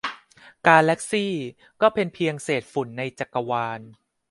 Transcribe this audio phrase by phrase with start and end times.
[0.67, 1.33] กาแลกซี่
[1.81, 3.81] ก็เป็นเพียงเศษฝุ่นในจักรวาล